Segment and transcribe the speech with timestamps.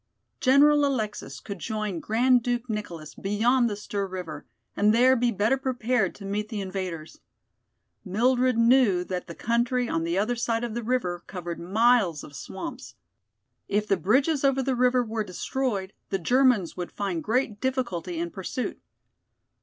[0.39, 5.57] General Alexis could join Grand Duke Nicholas beyond the Styr River and there be better
[5.57, 7.19] prepared to meet the invaders.
[8.03, 12.35] Mildred knew that the country on the other side of the river covered miles of
[12.35, 12.95] swamps.
[13.67, 18.31] If the bridges over the river were destroyed, the Germans would find great difficulty in
[18.31, 18.81] pursuit.